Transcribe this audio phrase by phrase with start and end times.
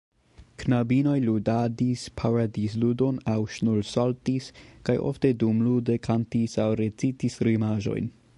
[0.61, 4.49] Knabinoj ludadis paradizludon aŭ ŝnursaltis,
[4.89, 8.15] kaj ofte dumlude kantis aŭ recitis rimaĵojn.